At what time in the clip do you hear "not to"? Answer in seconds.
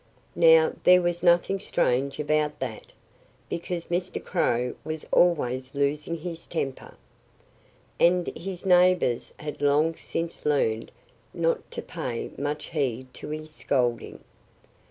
11.35-11.83